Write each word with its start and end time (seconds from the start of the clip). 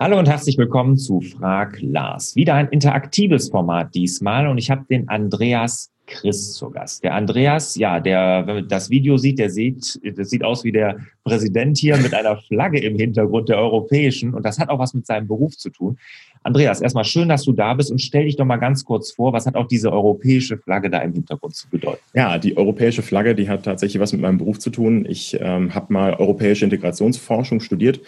Hallo 0.00 0.16
und 0.16 0.28
herzlich 0.28 0.56
willkommen 0.56 0.96
zu 0.96 1.20
Frag 1.20 1.80
Lars. 1.80 2.36
Wieder 2.36 2.54
ein 2.54 2.68
interaktives 2.68 3.50
Format 3.50 3.96
diesmal 3.96 4.46
und 4.46 4.58
ich 4.58 4.70
habe 4.70 4.84
den 4.88 5.08
Andreas 5.08 5.90
Chris 6.08 6.54
zu 6.54 6.70
Gast. 6.70 7.04
Der 7.04 7.14
Andreas, 7.14 7.76
ja, 7.76 8.00
der, 8.00 8.42
wenn 8.46 8.54
man 8.56 8.68
das 8.68 8.90
Video 8.90 9.16
sieht, 9.16 9.38
der 9.38 9.50
sieht, 9.50 10.00
das 10.16 10.30
sieht 10.30 10.42
aus 10.42 10.64
wie 10.64 10.72
der 10.72 10.98
Präsident 11.24 11.78
hier 11.78 11.96
mit 11.98 12.14
einer 12.14 12.36
Flagge 12.36 12.80
im 12.80 12.96
Hintergrund 12.96 13.48
der 13.48 13.58
europäischen 13.58 14.34
und 14.34 14.44
das 14.44 14.58
hat 14.58 14.68
auch 14.70 14.78
was 14.78 14.94
mit 14.94 15.06
seinem 15.06 15.28
Beruf 15.28 15.56
zu 15.56 15.70
tun. 15.70 15.98
Andreas, 16.42 16.80
erstmal 16.80 17.04
schön, 17.04 17.28
dass 17.28 17.44
du 17.44 17.52
da 17.52 17.74
bist 17.74 17.90
und 17.90 18.00
stell 18.00 18.24
dich 18.24 18.36
doch 18.36 18.44
mal 18.44 18.56
ganz 18.56 18.84
kurz 18.84 19.12
vor, 19.12 19.32
was 19.32 19.46
hat 19.46 19.54
auch 19.54 19.66
diese 19.66 19.92
europäische 19.92 20.56
Flagge 20.56 20.88
da 20.88 20.98
im 21.00 21.12
Hintergrund 21.12 21.54
zu 21.54 21.68
bedeuten? 21.68 22.00
Ja, 22.14 22.38
die 22.38 22.56
europäische 22.56 23.02
Flagge, 23.02 23.34
die 23.34 23.48
hat 23.48 23.64
tatsächlich 23.64 24.00
was 24.00 24.12
mit 24.12 24.22
meinem 24.22 24.38
Beruf 24.38 24.58
zu 24.58 24.70
tun. 24.70 25.04
Ich 25.08 25.36
ähm, 25.40 25.74
habe 25.74 25.92
mal 25.92 26.14
europäische 26.14 26.64
Integrationsforschung 26.64 27.60
studiert, 27.60 28.00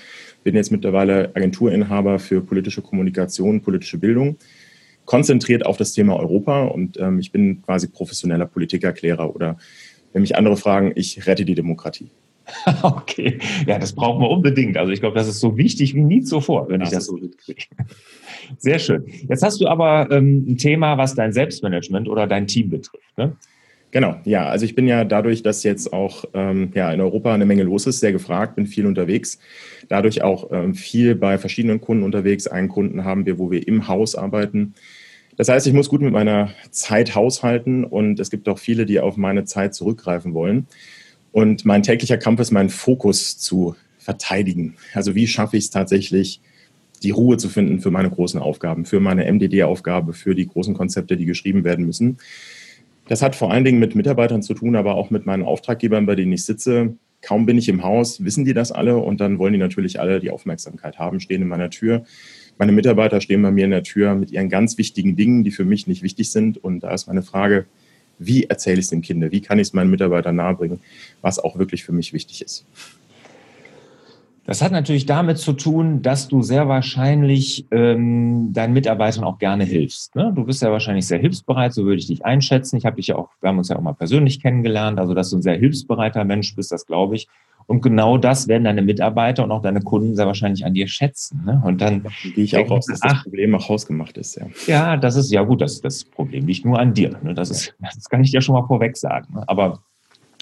bin 0.45 0.55
jetzt 0.55 0.71
mittlerweile 0.71 1.31
Agenturinhaber 1.34 2.19
für 2.19 2.41
politische 2.41 2.83
Kommunikation, 2.83 3.61
politische 3.61 3.98
Bildung 3.98 4.37
konzentriert 5.11 5.66
auf 5.66 5.77
das 5.77 5.92
Thema 5.92 6.14
Europa 6.20 6.66
und 6.66 6.97
ähm, 7.00 7.19
ich 7.19 7.33
bin 7.33 7.62
quasi 7.62 7.89
professioneller 7.89 8.47
Politikerklärer 8.47 9.34
oder 9.34 9.58
wenn 10.12 10.22
mich 10.22 10.36
andere 10.36 10.56
fragen, 10.56 10.92
ich 10.94 11.27
rette 11.27 11.44
die 11.44 11.56
Demokratie. 11.56 12.11
Okay, 12.83 13.41
ja, 13.66 13.81
das 13.81 13.92
brauchen 13.92 14.22
wir 14.22 14.31
unbedingt. 14.31 14.77
Also 14.77 14.92
ich 14.92 15.00
glaube, 15.00 15.16
das 15.16 15.27
ist 15.27 15.41
so 15.41 15.56
wichtig 15.56 15.94
wie 15.97 16.03
nie 16.03 16.22
zuvor, 16.22 16.69
wenn 16.69 16.78
das 16.78 16.91
ich 16.91 16.94
das 16.94 17.06
so 17.06 17.16
mitkriege. 17.16 17.64
Sehr 18.58 18.78
schön. 18.78 19.05
Jetzt 19.28 19.42
hast 19.42 19.61
du 19.61 19.66
aber 19.66 20.08
ähm, 20.12 20.44
ein 20.48 20.56
Thema, 20.58 20.97
was 20.97 21.16
dein 21.16 21.33
Selbstmanagement 21.33 22.08
oder 22.08 22.28
dein 22.28 22.47
Team 22.47 22.70
betrifft. 22.70 23.19
Ne? 23.19 23.36
Genau, 23.91 24.14
ja. 24.25 24.47
Also 24.47 24.64
ich 24.64 24.77
bin 24.77 24.86
ja 24.86 25.05
dadurch, 25.05 25.42
dass 25.42 25.65
jetzt 25.65 25.93
auch 25.93 26.25
ähm, 26.34 26.70
ja, 26.75 26.93
in 26.93 27.00
Europa 27.00 27.34
eine 27.34 27.47
Menge 27.47 27.65
los 27.65 27.87
ist, 27.87 27.99
sehr 27.99 28.12
gefragt, 28.12 28.54
bin 28.54 28.66
viel 28.66 28.87
unterwegs. 28.87 29.41
Dadurch 29.88 30.22
auch 30.22 30.50
ähm, 30.53 30.75
viel 30.75 31.16
bei 31.16 31.37
verschiedenen 31.37 31.81
Kunden 31.81 32.04
unterwegs. 32.04 32.47
Einen 32.47 32.69
Kunden 32.69 33.04
haben 33.04 33.26
wir, 33.26 33.38
wo 33.38 33.50
wir 33.50 33.66
im 33.66 33.88
Haus 33.88 34.15
arbeiten. 34.15 34.75
Das 35.41 35.49
heißt, 35.49 35.67
ich 35.67 35.73
muss 35.73 35.89
gut 35.89 36.03
mit 36.03 36.12
meiner 36.12 36.51
Zeit 36.71 37.15
haushalten 37.15 37.84
und 37.84 38.21
es 38.21 38.28
gibt 38.28 38.47
auch 38.47 38.59
viele, 38.59 38.84
die 38.84 39.01
auf 39.01 39.17
meine 39.17 39.47
Zeit 39.47 39.75
zurückgreifen 39.75 40.34
wollen. 40.34 40.67
Und 41.33 41.65
mein 41.65 41.83
täglicher 41.83 42.19
Kampf 42.19 42.41
ist, 42.41 42.51
meinen 42.51 42.69
Fokus 42.69 43.39
zu 43.39 43.75
verteidigen. 43.97 44.77
Also 44.93 45.15
wie 45.15 45.27
schaffe 45.27 45.56
ich 45.56 45.65
es 45.65 45.71
tatsächlich, 45.71 46.43
die 47.03 47.11
Ruhe 47.11 47.39
zu 47.39 47.49
finden 47.49 47.81
für 47.81 47.91
meine 47.91 48.11
großen 48.11 48.39
Aufgaben, 48.39 48.84
für 48.84 49.00
meine 49.00 49.33
MDD-Aufgabe, 49.33 50.12
für 50.12 50.34
die 50.34 50.47
großen 50.47 50.75
Konzepte, 50.75 51.17
die 51.17 51.25
geschrieben 51.25 51.65
werden 51.65 51.87
müssen. 51.87 52.19
Das 53.09 53.23
hat 53.23 53.34
vor 53.34 53.50
allen 53.50 53.65
Dingen 53.65 53.79
mit 53.79 53.95
Mitarbeitern 53.95 54.43
zu 54.43 54.53
tun, 54.53 54.77
aber 54.77 54.95
auch 54.95 55.09
mit 55.09 55.25
meinen 55.25 55.45
Auftraggebern, 55.45 56.05
bei 56.05 56.17
denen 56.17 56.33
ich 56.33 56.45
sitze. 56.45 56.99
Kaum 57.23 57.47
bin 57.47 57.56
ich 57.56 57.71
im 57.71 57.83
Haus, 57.83 58.23
wissen 58.23 58.45
die 58.45 58.53
das 58.53 58.73
alle 58.73 58.99
und 58.99 59.23
dann 59.23 59.39
wollen 59.39 59.55
die 59.55 59.59
natürlich 59.59 60.00
alle 60.00 60.21
die 60.21 60.31
Aufmerksamkeit 60.31 60.99
haben, 60.99 61.19
stehen 61.19 61.41
in 61.41 61.49
meiner 61.49 61.71
Tür. 61.71 62.05
Meine 62.60 62.72
Mitarbeiter 62.72 63.22
stehen 63.22 63.41
bei 63.41 63.50
mir 63.50 63.65
in 63.65 63.71
der 63.71 63.82
Tür 63.82 64.15
mit 64.15 64.32
ihren 64.32 64.50
ganz 64.50 64.76
wichtigen 64.76 65.16
Dingen, 65.16 65.44
die 65.44 65.50
für 65.50 65.65
mich 65.65 65.87
nicht 65.87 66.03
wichtig 66.03 66.31
sind. 66.31 66.62
Und 66.62 66.81
da 66.81 66.93
ist 66.93 67.06
meine 67.06 67.22
Frage, 67.22 67.65
wie 68.19 68.44
erzähle 68.44 68.75
ich 68.75 68.84
es 68.84 68.91
den 68.91 69.00
Kindern? 69.00 69.32
Wie 69.32 69.41
kann 69.41 69.59
ich 69.59 69.69
es 69.69 69.72
meinen 69.72 69.91
Mitarbeitern 69.91 70.37
nahebringen, 70.37 70.78
was 71.22 71.38
auch 71.38 71.59
wirklich 71.59 71.84
für 71.84 71.93
mich 71.93 72.12
wichtig 72.12 72.43
ist? 72.43 72.66
Das 74.44 74.60
hat 74.60 74.72
natürlich 74.72 75.06
damit 75.06 75.38
zu 75.38 75.54
tun, 75.54 76.03
dass 76.03 76.28
du 76.28 76.43
sehr 76.43 76.69
wahrscheinlich 76.69 77.65
ähm, 77.70 78.53
deinen 78.53 78.75
Mitarbeitern 78.75 79.25
auch 79.25 79.38
gerne 79.38 79.65
hilfst. 79.65 80.15
Ne? 80.15 80.31
Du 80.37 80.44
bist 80.44 80.60
ja 80.60 80.70
wahrscheinlich 80.70 81.06
sehr 81.06 81.19
hilfsbereit, 81.19 81.72
so 81.72 81.87
würde 81.87 82.00
ich 82.00 82.09
dich 82.09 82.26
einschätzen. 82.26 82.76
Ich 82.76 82.84
habe 82.84 82.97
dich 82.97 83.06
ja 83.06 83.16
auch, 83.16 83.31
wir 83.41 83.49
haben 83.49 83.56
uns 83.56 83.70
ja 83.70 83.76
auch 83.76 83.82
mal 83.82 83.94
persönlich 83.94 84.43
kennengelernt, 84.43 84.99
also 84.99 85.15
dass 85.15 85.31
du 85.31 85.38
ein 85.38 85.43
sehr 85.43 85.56
hilfsbereiter 85.56 86.25
Mensch 86.25 86.54
bist, 86.54 86.72
das 86.72 86.84
glaube 86.84 87.16
ich. 87.16 87.26
Und 87.66 87.82
genau 87.82 88.19
das 88.19 88.48
werden 88.48 88.65
deine 88.65 88.82
Mitarbeiter 88.82 89.44
und 89.44 89.53
auch 89.53 89.62
deine 89.62 89.81
Kunden 89.81 90.16
sehr 90.16 90.26
wahrscheinlich 90.26 90.65
an 90.65 90.75
dir 90.75 90.88
schätzen. 90.88 91.43
Ne? 91.44 91.62
Und 91.65 91.81
dann 91.81 92.04
gehe 92.34 92.44
ich 92.44 92.56
auch 92.56 92.71
aus, 92.71 92.87
dass 92.87 93.00
das 93.00 93.22
Problem 93.22 93.54
auch 93.54 93.69
hausgemacht 93.69 94.19
ist. 94.19 94.37
Ja, 94.37 94.47
ja 94.66 94.97
das 94.97 95.16
ist 95.16 95.31
ja 95.31 95.43
gut, 95.43 95.60
das, 95.60 95.81
das 95.81 96.04
Problem 96.04 96.47
liegt 96.47 96.65
nur 96.65 96.78
an 96.78 96.94
dir. 96.94 97.19
Ne? 97.22 97.34
Das, 97.34 97.50
ist, 97.50 97.75
das 97.81 98.09
kann 98.09 98.22
ich 98.22 98.31
dir 98.31 98.41
schon 98.41 98.54
mal 98.54 98.66
vorweg 98.66 98.97
sagen. 98.97 99.34
Ne? 99.34 99.44
Aber 99.47 99.82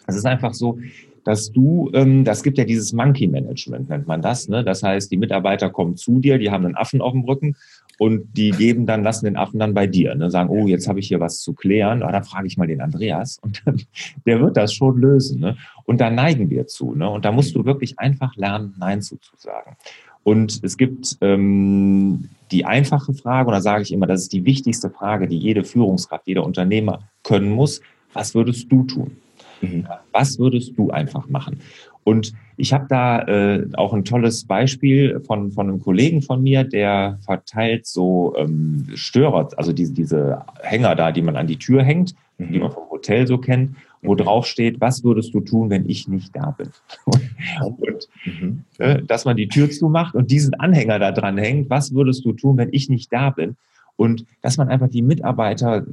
es 0.06 0.16
ist 0.16 0.24
einfach 0.24 0.54
so, 0.54 0.78
dass 1.24 1.52
du, 1.52 1.90
ähm, 1.92 2.24
das 2.24 2.42
gibt 2.42 2.56
ja 2.56 2.64
dieses 2.64 2.94
Monkey 2.94 3.26
Management, 3.26 3.90
nennt 3.90 4.06
man 4.06 4.22
das. 4.22 4.48
Ne? 4.48 4.64
Das 4.64 4.82
heißt, 4.82 5.12
die 5.12 5.18
Mitarbeiter 5.18 5.68
kommen 5.68 5.96
zu 5.96 6.20
dir, 6.20 6.38
die 6.38 6.50
haben 6.50 6.64
einen 6.64 6.76
Affen 6.76 7.02
auf 7.02 7.12
dem 7.12 7.24
Rücken 7.24 7.54
und 7.98 8.36
die 8.36 8.50
geben 8.52 8.86
dann, 8.86 9.02
lassen 9.02 9.24
den 9.24 9.36
Affen 9.36 9.58
dann 9.58 9.74
bei 9.74 9.86
dir. 9.86 10.14
Ne? 10.14 10.30
Sagen, 10.30 10.50
oh, 10.50 10.66
jetzt 10.66 10.88
habe 10.88 11.00
ich 11.00 11.08
hier 11.08 11.20
was 11.20 11.40
zu 11.40 11.52
klären. 11.52 12.02
Ah, 12.02 12.12
dann 12.12 12.24
frage 12.24 12.46
ich 12.46 12.56
mal 12.56 12.68
den 12.68 12.80
Andreas 12.80 13.38
und 13.42 13.62
dann, 13.64 13.82
der 14.26 14.40
wird 14.40 14.56
das 14.56 14.72
schon 14.72 15.00
lösen. 15.00 15.40
Ne? 15.40 15.56
Und 15.84 16.00
da 16.00 16.08
neigen 16.08 16.48
wir 16.48 16.66
zu. 16.66 16.94
Ne? 16.94 17.10
Und 17.10 17.24
da 17.24 17.32
musst 17.32 17.54
du 17.54 17.64
wirklich 17.64 17.98
einfach 17.98 18.36
lernen, 18.36 18.74
Nein 18.78 19.02
zuzusagen. 19.02 19.76
Und 20.22 20.60
es 20.62 20.76
gibt 20.76 21.16
ähm, 21.20 22.28
die 22.50 22.64
einfache 22.64 23.14
Frage, 23.14 23.48
und 23.48 23.54
da 23.54 23.60
sage 23.60 23.82
ich 23.82 23.92
immer, 23.92 24.06
das 24.06 24.22
ist 24.22 24.32
die 24.32 24.44
wichtigste 24.44 24.90
Frage, 24.90 25.26
die 25.26 25.38
jede 25.38 25.64
Führungskraft, 25.64 26.26
jeder 26.26 26.44
Unternehmer 26.44 27.00
können 27.22 27.50
muss. 27.50 27.80
Was 28.12 28.34
würdest 28.34 28.70
du 28.70 28.84
tun? 28.84 29.16
Mhm. 29.60 29.86
Was 30.12 30.38
würdest 30.38 30.72
du 30.76 30.90
einfach 30.90 31.28
machen? 31.28 31.60
Und 32.04 32.32
ich 32.56 32.72
habe 32.72 32.86
da 32.88 33.22
äh, 33.22 33.66
auch 33.74 33.92
ein 33.92 34.04
tolles 34.04 34.44
Beispiel 34.44 35.20
von, 35.20 35.52
von 35.52 35.68
einem 35.68 35.80
Kollegen 35.80 36.22
von 36.22 36.42
mir, 36.42 36.64
der 36.64 37.18
verteilt 37.24 37.86
so 37.86 38.34
ähm, 38.36 38.86
Störer, 38.94 39.48
also 39.56 39.72
diese, 39.72 39.92
diese 39.92 40.42
Hänger 40.62 40.94
da, 40.94 41.12
die 41.12 41.22
man 41.22 41.36
an 41.36 41.46
die 41.46 41.58
Tür 41.58 41.82
hängt, 41.82 42.14
mhm. 42.38 42.52
die 42.52 42.58
man 42.58 42.72
vom 42.72 42.90
Hotel 42.90 43.26
so 43.26 43.38
kennt, 43.38 43.76
wo 44.02 44.14
mhm. 44.14 44.18
drauf 44.18 44.46
steht, 44.46 44.80
was 44.80 45.04
würdest 45.04 45.34
du 45.34 45.40
tun, 45.40 45.70
wenn 45.70 45.88
ich 45.88 46.08
nicht 46.08 46.34
da 46.34 46.50
bin? 46.56 46.70
und 47.60 48.08
mhm. 48.24 48.64
äh, 48.78 49.02
dass 49.02 49.24
man 49.24 49.36
die 49.36 49.48
Tür 49.48 49.70
zumacht 49.70 50.14
und 50.14 50.30
diesen 50.30 50.54
Anhänger 50.54 50.98
da 50.98 51.12
dran 51.12 51.38
hängt, 51.38 51.70
was 51.70 51.94
würdest 51.94 52.24
du 52.24 52.32
tun, 52.32 52.56
wenn 52.56 52.72
ich 52.72 52.88
nicht 52.88 53.12
da 53.12 53.30
bin? 53.30 53.56
Und 53.96 54.24
dass 54.42 54.56
man 54.56 54.68
einfach 54.68 54.88
die 54.88 55.02
Mitarbeiter 55.02 55.84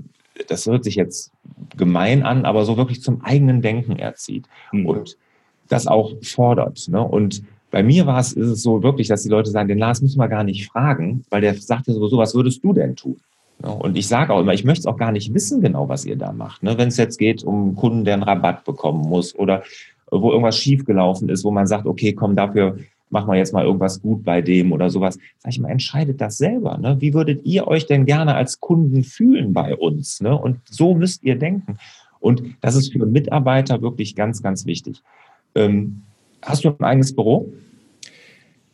das 0.48 0.66
hört 0.66 0.84
sich 0.84 0.96
jetzt 0.96 1.32
gemein 1.78 2.24
an, 2.24 2.46
aber 2.46 2.66
so 2.66 2.78
wirklich 2.78 3.02
zum 3.02 3.24
eigenen 3.24 3.62
Denken 3.62 3.98
erzieht 3.98 4.46
mhm. 4.72 4.86
und 4.86 5.18
das 5.68 5.88
auch 5.88 6.14
fordert. 6.22 6.88
Ne? 6.90 7.02
Und 7.02 7.44
bei 7.72 7.84
mir 7.84 8.06
war 8.06 8.20
es, 8.20 8.34
ist 8.34 8.48
es 8.48 8.64
so 8.64 8.84
wirklich, 8.84 9.08
dass 9.08 9.24
die 9.24 9.30
Leute 9.30 9.52
sagen, 9.52 9.68
den 9.68 9.80
Lars 9.80 10.02
müssen 10.02 10.20
wir 10.20 10.28
gar 10.28 10.44
nicht 10.44 10.68
fragen, 10.68 11.26
weil 11.30 11.42
der 11.42 11.56
sagt 11.56 11.88
ja 11.88 11.94
sowieso, 11.94 12.18
was 12.18 12.36
würdest 12.36 12.64
du 12.64 12.74
denn 12.74 12.96
tun? 12.96 13.18
Ne? 13.62 13.70
Und 13.70 13.98
ich 13.98 14.08
sage 14.08 14.34
auch 14.34 14.40
immer, 14.40 14.54
ich 14.54 14.64
möchte 14.64 14.82
es 14.82 14.86
auch 14.86 14.98
gar 14.98 15.12
nicht 15.12 15.34
wissen 15.34 15.62
genau, 15.62 15.90
was 15.90 16.06
ihr 16.06 16.16
da 16.16 16.32
macht. 16.32 16.64
Ne? 16.64 16.78
Wenn 16.78 16.90
es 16.90 16.98
jetzt 16.98 17.18
geht 17.18 17.44
um 17.44 17.64
einen 17.64 17.76
Kunden, 17.76 18.06
der 18.06 18.16
einen 18.16 18.24
Rabatt 18.24 18.64
bekommen 18.64 19.08
muss 19.08 19.36
oder 19.36 19.64
wo 20.12 20.32
irgendwas 20.32 20.58
schiefgelaufen 20.58 21.30
ist, 21.30 21.44
wo 21.44 21.52
man 21.52 21.68
sagt, 21.68 21.86
okay, 21.86 22.14
komm, 22.14 22.36
dafür 22.36 22.78
machen 23.10 23.30
wir 23.30 23.38
jetzt 23.38 23.54
mal 23.54 23.66
irgendwas 23.66 24.02
gut 24.02 24.24
bei 24.24 24.42
dem 24.42 24.72
oder 24.72 24.90
sowas. 24.90 25.18
Sag 25.40 25.52
ich 25.52 25.60
mal, 25.60 25.70
entscheidet 25.70 26.22
das 26.22 26.38
selber. 26.38 26.78
Ne? 26.78 26.98
Wie 27.00 27.14
würdet 27.14 27.46
ihr 27.46 27.68
euch 27.68 27.86
denn 27.86 28.06
gerne 28.06 28.36
als 28.36 28.60
Kunden 28.60 29.04
fühlen 29.04 29.54
bei 29.54 29.76
uns? 29.76 30.22
Ne? 30.22 30.38
Und 30.38 30.60
so 30.70 30.96
müsst 30.96 31.24
ihr 31.24 31.36
denken. 31.38 31.78
Und 32.20 32.44
das 32.62 32.76
ist 32.76 32.92
für 32.92 33.06
Mitarbeiter 33.06 33.82
wirklich 33.82 34.16
ganz, 34.16 34.42
ganz 34.42 34.66
wichtig. 34.66 35.02
Ähm, 35.56 36.04
hast 36.42 36.64
du 36.64 36.70
ein 36.70 36.84
eigenes 36.84 37.16
Büro? 37.16 37.52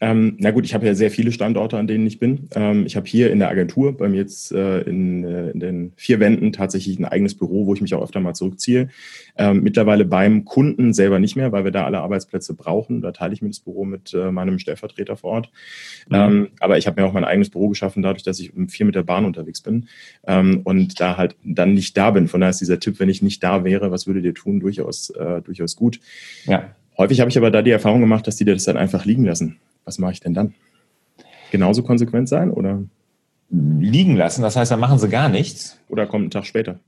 Ähm, 0.03 0.36
na 0.39 0.50
gut, 0.50 0.65
ich 0.65 0.74
habe 0.74 0.88
ja 0.88 0.95
sehr 0.95 1.12
viele 1.12 1.31
Standorte, 1.31 1.77
an 1.77 1.86
denen 1.86 2.07
ich 2.07 2.18
bin. 2.18 2.50
Ähm, 2.56 2.88
ich 2.88 2.95
habe 2.95 3.06
hier 3.06 3.30
in 3.30 3.38
der 3.38 3.50
Agentur, 3.50 3.95
bei 3.95 4.09
mir 4.09 4.18
jetzt 4.18 4.51
äh, 4.51 4.81
in, 4.81 5.24
äh, 5.24 5.51
in, 5.51 5.59
den 5.59 5.94
vier 5.95 6.19
Wänden 6.19 6.51
tatsächlich 6.51 6.98
ein 6.98 7.06
eigenes 7.06 7.36
Büro, 7.36 7.68
wo 7.68 7.75
ich 7.75 7.81
mich 7.81 7.94
auch 7.94 8.01
öfter 8.01 8.19
mal 8.19 8.33
zurückziehe. 8.33 8.89
Ähm, 9.38 9.62
mittlerweile 9.62 10.03
beim 10.03 10.44
Kunden 10.44 10.94
selber 10.94 11.19
nicht 11.19 11.36
mehr, 11.36 11.51
weil 11.51 11.65
wir 11.65 11.71
da 11.71 11.86
alle 11.86 12.00
Arbeitsplätze 12.00 12.56
brauchen. 12.56 13.01
Da 13.01 13.12
teile 13.12 13.36
ich 13.36 13.44
mir 13.44 13.50
das 13.50 13.59
Büro 13.59 13.86
mit 13.86 14.12
äh, 14.15 14.31
meinem 14.31 14.57
Stellvertreter 14.57 15.18
vor 15.18 15.33
Ort. 15.33 15.51
Mhm. 16.09 16.15
Ähm, 16.15 16.48
aber 16.59 16.80
ich 16.80 16.88
habe 16.88 17.00
mir 17.00 17.07
auch 17.07 17.13
mein 17.13 17.24
eigenes 17.24 17.51
Büro 17.51 17.69
geschaffen, 17.69 18.01
dadurch, 18.01 18.24
dass 18.24 18.39
ich 18.39 18.53
viel 18.69 18.88
mit 18.88 18.95
der 18.95 19.03
Bahn 19.03 19.24
unterwegs 19.24 19.62
bin 19.62 19.88
ähm, 20.25 20.62
und 20.63 21.00
da 21.00 21.18
halt 21.18 21.36
dann 21.44 21.75
nicht 21.75 21.95
da 21.95 22.09
bin. 22.09 22.27
Von 22.27 22.42
daher 22.42 22.50
ist 22.50 22.59
dieser 22.59 22.80
Tipp, 22.80 23.00
wenn 23.00 23.09
ich 23.09 23.21
nicht 23.21 23.44
da 23.44 23.63
wäre, 23.63 23.92
was 23.92 24.07
würdet 24.07 24.25
ihr 24.25 24.33
tun, 24.33 24.59
durchaus, 24.62 25.12
äh, 25.12 25.44
durchaus 25.44 25.75
gut. 25.75 26.00
Ja. 26.45 26.75
Häufig 26.98 27.19
habe 27.19 27.30
ich 27.30 27.38
aber 27.38 27.51
da 27.51 27.62
die 27.62 27.71
Erfahrung 27.71 28.01
gemacht, 28.01 28.25
dass 28.25 28.36
die 28.36 28.45
das 28.45 28.63
dann 28.63 28.77
einfach 28.77 29.06
liegen 29.06 29.25
lassen 29.25 29.59
was 29.85 29.97
mache 29.97 30.13
ich 30.13 30.19
denn 30.19 30.33
dann? 30.33 30.53
Genauso 31.51 31.83
konsequent 31.83 32.29
sein 32.29 32.51
oder? 32.51 32.83
Liegen 33.49 34.15
lassen, 34.15 34.41
das 34.41 34.55
heißt, 34.55 34.71
dann 34.71 34.79
machen 34.79 34.99
sie 34.99 35.09
gar 35.09 35.27
nichts. 35.27 35.77
Oder 35.89 36.07
kommt 36.07 36.27
ein 36.27 36.31
Tag 36.31 36.45
später. 36.45 36.79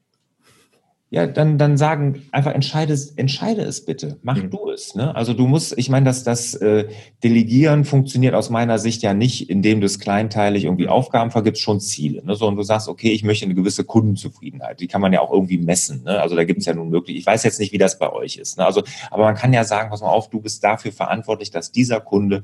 Ja, 1.13 1.27
dann, 1.27 1.59
dann 1.59 1.77
sagen, 1.77 2.23
einfach 2.31 2.55
entscheide, 2.55 2.97
entscheide 3.17 3.61
es 3.61 3.85
bitte. 3.85 4.17
Mach 4.23 4.41
mhm. 4.41 4.49
du 4.49 4.71
es. 4.71 4.95
Ne? 4.95 5.15
Also 5.15 5.35
du 5.35 5.45
musst, 5.45 5.77
ich 5.77 5.87
meine, 5.87 6.05
dass 6.05 6.23
das 6.23 6.55
äh, 6.55 6.87
Delegieren 7.23 7.85
funktioniert 7.85 8.33
aus 8.33 8.49
meiner 8.49 8.79
Sicht 8.79 9.03
ja 9.03 9.13
nicht, 9.13 9.47
indem 9.47 9.79
du 9.79 9.85
es 9.85 9.99
kleinteilig 9.99 10.63
irgendwie 10.63 10.87
Aufgaben 10.87 11.29
vergibst, 11.29 11.61
schon 11.61 11.79
Ziele. 11.79 12.25
Ne? 12.25 12.33
So, 12.33 12.47
und 12.47 12.55
du 12.55 12.63
sagst, 12.63 12.87
okay, 12.87 13.11
ich 13.11 13.23
möchte 13.23 13.45
eine 13.45 13.53
gewisse 13.53 13.83
Kundenzufriedenheit. 13.83 14.79
Die 14.79 14.87
kann 14.87 15.01
man 15.01 15.13
ja 15.13 15.21
auch 15.21 15.31
irgendwie 15.31 15.59
messen. 15.59 16.01
Ne? 16.03 16.19
Also 16.19 16.35
da 16.35 16.45
gibt 16.45 16.61
es 16.61 16.65
ja 16.65 16.73
nun 16.73 16.89
möglich, 16.89 17.15
ich 17.15 17.27
weiß 17.27 17.43
jetzt 17.43 17.59
nicht, 17.59 17.73
wie 17.73 17.77
das 17.77 17.99
bei 17.99 18.11
euch 18.11 18.37
ist. 18.37 18.57
Ne? 18.57 18.65
Also, 18.65 18.81
aber 19.11 19.25
man 19.25 19.35
kann 19.35 19.53
ja 19.53 19.65
sagen, 19.65 19.91
pass 19.91 20.01
mal 20.01 20.09
auf, 20.09 20.31
du 20.31 20.41
bist 20.41 20.63
dafür 20.63 20.91
verantwortlich, 20.91 21.51
dass 21.51 21.71
dieser 21.71 21.99
Kunde 21.99 22.43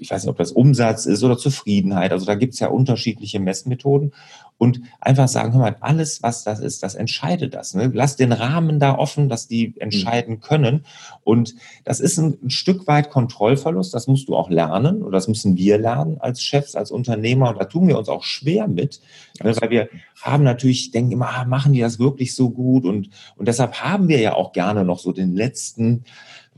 ich 0.00 0.10
weiß 0.10 0.22
nicht, 0.22 0.30
ob 0.30 0.38
das 0.38 0.52
Umsatz 0.52 1.06
ist 1.06 1.22
oder 1.22 1.36
Zufriedenheit. 1.36 2.12
Also 2.12 2.24
da 2.24 2.34
gibt 2.34 2.54
es 2.54 2.60
ja 2.60 2.68
unterschiedliche 2.68 3.38
Messmethoden. 3.38 4.12
Und 4.56 4.82
einfach 5.00 5.26
sagen, 5.26 5.54
hör 5.54 5.60
mal, 5.60 5.76
alles, 5.80 6.22
was 6.22 6.44
das 6.44 6.60
ist, 6.60 6.82
das 6.82 6.94
entscheidet 6.94 7.54
das. 7.54 7.72
Ne? 7.72 7.90
Lass 7.94 8.16
den 8.16 8.32
Rahmen 8.32 8.78
da 8.78 8.94
offen, 8.94 9.30
dass 9.30 9.48
die 9.48 9.74
entscheiden 9.78 10.40
können. 10.40 10.84
Und 11.24 11.54
das 11.84 11.98
ist 11.98 12.18
ein, 12.18 12.36
ein, 12.42 12.50
Stück 12.50 12.86
weit 12.86 13.08
Kontrollverlust. 13.08 13.94
Das 13.94 14.06
musst 14.06 14.28
du 14.28 14.36
auch 14.36 14.50
lernen 14.50 15.02
oder 15.02 15.12
das 15.12 15.28
müssen 15.28 15.56
wir 15.56 15.78
lernen 15.78 16.18
als 16.20 16.42
Chefs, 16.42 16.76
als 16.76 16.90
Unternehmer. 16.90 17.50
Und 17.50 17.58
da 17.58 17.64
tun 17.64 17.88
wir 17.88 17.96
uns 17.96 18.10
auch 18.10 18.22
schwer 18.22 18.68
mit, 18.68 19.00
ne? 19.42 19.54
weil 19.58 19.70
wir 19.70 19.88
haben 20.20 20.44
natürlich, 20.44 20.90
denken 20.90 21.12
immer, 21.12 21.30
ah, 21.30 21.44
machen 21.46 21.72
die 21.72 21.80
das 21.80 21.98
wirklich 21.98 22.34
so 22.34 22.50
gut? 22.50 22.84
Und, 22.84 23.08
und 23.36 23.48
deshalb 23.48 23.80
haben 23.80 24.08
wir 24.08 24.20
ja 24.20 24.34
auch 24.34 24.52
gerne 24.52 24.84
noch 24.84 24.98
so 24.98 25.12
den 25.12 25.34
letzten 25.34 26.04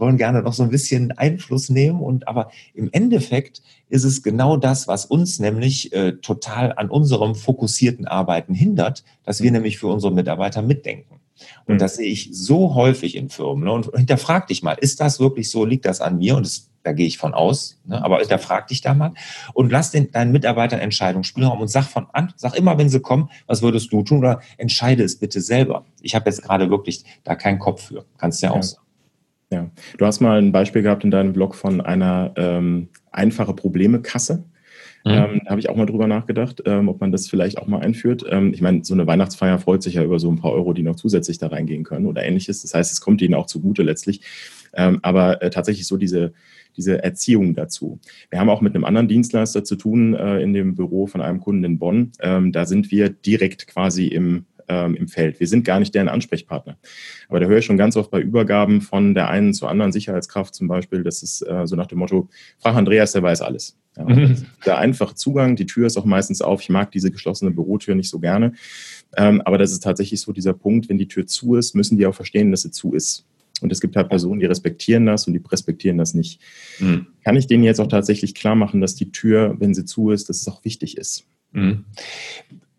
wollen 0.03 0.19
gerne 0.19 0.43
noch 0.43 0.53
so 0.53 0.65
ein 0.65 0.69
bisschen 0.69 1.13
Einfluss 1.13 1.71
nehmen. 1.71 2.01
Und 2.01 2.27
aber 2.27 2.51
im 2.75 2.91
Endeffekt 2.93 3.63
ist 3.89 4.03
es 4.03 4.25
genau 4.25 4.57
das, 4.57 4.89
was 4.89 5.07
uns 5.07 5.39
nämlich 5.39 5.93
äh, 5.93 6.15
total 6.15 6.73
an 6.73 6.91
unserem 6.91 7.37
fokussierten 7.37 8.09
Arbeiten 8.09 8.53
hindert, 8.53 9.05
dass 9.23 9.43
wir 9.43 9.51
mhm. 9.51 9.59
nämlich 9.59 9.79
für 9.79 9.87
unsere 9.87 10.13
Mitarbeiter 10.13 10.61
mitdenken. 10.61 11.21
Und 11.67 11.75
mhm. 11.75 11.79
das 11.79 11.97
sehe 11.97 12.09
ich 12.09 12.31
so 12.33 12.75
häufig 12.75 13.15
in 13.15 13.29
Firmen. 13.29 13.65
Ne? 13.65 13.73
Und 13.73 13.91
hinterfrag 13.95 14.49
dich 14.49 14.65
mal, 14.65 14.73
ist 14.73 15.01
das 15.01 15.21
wirklich 15.21 15.49
so? 15.51 15.65
Liegt 15.65 15.85
das 15.85 16.01
an 16.01 16.19
mir? 16.19 16.37
Und 16.37 16.47
das, 16.47 16.69
da 16.83 16.93
gehe 16.93 17.07
ich 17.07 17.17
von 17.17 17.33
aus. 17.33 17.79
Ne? 17.85 18.05
Aber 18.05 18.19
hinterfrag 18.19 18.67
dich 18.67 18.81
da 18.81 18.95
mal 18.95 19.13
und 19.55 19.71
lass 19.71 19.93
den, 19.93 20.11
deinen 20.11 20.33
Mitarbeitern 20.33 20.81
Entscheidungsspielraum 20.81 21.61
und 21.61 21.69
sag 21.69 21.85
von 21.85 22.09
an, 22.13 22.33
sag 22.35 22.57
immer, 22.57 22.77
wenn 22.77 22.89
sie 22.89 23.01
kommen, 23.01 23.31
was 23.47 23.63
würdest 23.63 23.93
du 23.93 24.03
tun? 24.03 24.19
Oder 24.19 24.41
entscheide 24.59 25.05
es 25.05 25.17
bitte 25.17 25.41
selber. 25.41 25.85
Ich 26.01 26.17
habe 26.17 26.29
jetzt 26.29 26.43
gerade 26.43 26.71
wirklich 26.71 27.05
da 27.23 27.37
keinen 27.37 27.61
Kopf 27.61 27.85
für. 27.85 28.05
Kannst 28.19 28.43
du 28.43 28.47
ja 28.47 28.53
auch 28.53 28.65
sagen. 28.65 28.82
Ja, 29.53 29.71
du 29.99 30.07
hast 30.07 30.21
mal 30.21 30.39
ein 30.39 30.51
Beispiel 30.51 30.81
gehabt 30.81 31.05
in 31.05 31.11
deinem 31.11 31.35
Blog 31.35 31.55
von 31.55 31.83
einer 31.83 32.33
ähm, 32.37 32.89
einfache 33.11 33.53
Probleme-Kasse. 33.53 34.45
Mhm. 35.05 35.11
Ähm, 35.11 35.41
da 35.45 35.51
habe 35.51 35.61
ich 35.61 35.69
auch 35.69 35.77
mal 35.77 35.85
drüber 35.85 36.07
nachgedacht, 36.07 36.63
ähm, 36.65 36.89
ob 36.89 37.03
man 37.03 37.13
das 37.13 37.29
vielleicht 37.29 37.59
auch 37.59 37.67
mal 37.67 37.81
einführt. 37.81 38.25
Ähm, 38.31 38.55
ich 38.55 38.63
meine, 38.63 38.83
so 38.83 38.95
eine 38.95 39.07
Weihnachtsfeier 39.07 39.59
freut 39.59 39.83
sich 39.83 39.95
ja 39.95 40.05
über 40.05 40.19
so 40.19 40.31
ein 40.31 40.39
paar 40.39 40.53
Euro, 40.53 40.73
die 40.73 40.83
noch 40.83 40.97
zusätzlich 40.97 41.37
da 41.37 41.49
reingehen 41.49 41.85
können 41.85 42.07
oder 42.07 42.23
ähnliches. 42.23 42.63
Das 42.63 42.73
heißt, 42.73 42.93
es 42.93 43.03
kommt 43.03 43.21
ihnen 43.21 43.35
auch 43.35 43.45
zugute 43.45 43.83
letztlich. 43.83 44.23
Ähm, 44.73 45.01
aber 45.03 45.43
äh, 45.43 45.51
tatsächlich 45.51 45.87
so 45.87 45.99
diese, 45.99 46.33
diese 46.79 47.03
Erziehung 47.03 47.55
dazu. 47.55 47.99
Wir 48.31 48.41
haben 48.41 48.49
auch 48.49 48.63
mit 48.63 48.75
einem 48.75 48.85
anderen 48.85 49.09
Dienstleister 49.09 49.65
zu 49.65 49.77
tun 49.77 50.15
äh, 50.15 50.41
in 50.41 50.55
dem 50.55 50.77
Büro 50.77 51.07
von 51.07 51.21
einem 51.21 51.41
Kunden 51.41 51.65
in 51.65 51.79
Bonn. 51.79 52.13
Ähm, 52.21 52.53
da 52.53 52.65
sind 52.65 52.91
wir 52.91 53.11
direkt 53.11 53.67
quasi 53.67 54.07
im 54.07 54.47
ähm, 54.69 54.95
im 54.95 55.09
Feld. 55.09 55.41
Wir 55.41 55.47
sind 55.47 55.65
gar 55.65 55.79
nicht 55.79 55.95
deren 55.95 56.09
Ansprechpartner. 56.09 56.77
Aber 57.29 57.41
da 57.41 57.47
höre 57.47 57.59
ich 57.59 57.65
schon 57.65 57.77
ganz 57.77 57.97
oft 57.97 58.11
bei 58.11 58.21
Übergaben 58.21 58.81
von 58.81 59.15
der 59.15 59.29
einen 59.29 59.55
zur 59.55 59.69
anderen 59.69 59.93
Sicherheitskraft 59.93 60.55
zum 60.55 60.69
Beispiel, 60.69 61.03
das 61.03 61.23
ist 61.23 61.43
äh, 61.43 61.67
so 61.67 61.77
nach 61.77 61.87
dem 61.87 61.99
Motto, 61.99 62.29
frag 62.59 62.75
Andreas, 62.77 63.13
der 63.13 63.23
weiß 63.23 63.43
alles. 63.43 63.79
Ja, 63.97 64.05
mhm. 64.05 64.47
Der 64.65 64.79
einfache 64.79 65.15
Zugang, 65.15 65.57
die 65.57 65.67
Tür 65.67 65.87
ist 65.87 65.99
auch 65.99 66.05
meistens 66.05 66.41
auf. 66.41 66.63
Ich 66.63 66.71
mag 66.71 66.91
diese 66.93 67.11
geschlossene 67.11 67.51
Bürotür 67.51 67.95
nicht 67.95 68.09
so 68.09 68.21
gerne. 68.21 68.55
Ähm, 69.17 69.43
aber 69.43 69.59
das 69.59 69.73
ist 69.73 69.83
tatsächlich 69.83 70.21
so 70.21 70.33
dieser 70.33 70.55
Punkt, 70.55 70.89
wenn 70.89 70.99
die 70.99 71.09
Tür 71.09 71.27
zu 71.27 71.57
ist, 71.57 71.75
müssen 71.75 71.99
die 71.99 72.07
auch 72.07 72.15
verstehen, 72.15 72.51
dass 72.51 72.63
sie 72.63 72.71
zu 72.71 72.95
ist. 72.95 73.27
Und 73.61 73.71
es 73.71 73.81
gibt 73.81 73.95
halt 73.95 74.09
Personen, 74.09 74.41
die 74.41 74.47
respektieren 74.47 75.07
das 75.07 75.27
und 75.27 75.35
die 75.35 75.43
respektieren 75.47 75.99
das 75.99 76.15
nicht. 76.15 76.41
Mhm. 76.81 77.07
Kann 77.23 77.37
ich 77.37 77.47
denen 77.47 77.65
jetzt 77.65 77.81
auch 77.81 77.87
tatsächlich 77.87 78.35
klar 78.35 78.55
machen, 78.55 78.81
dass 78.81 78.95
die 78.95 79.13
Tür, 79.13 79.57
wenn 79.59 79.75
sie 79.75 79.85
zu 79.85 80.11
ist, 80.11 80.29
dass 80.29 80.41
es 80.41 80.49
auch 80.49 80.65
wichtig 80.65 80.97
ist? 80.97 81.27
Mhm 81.53 81.85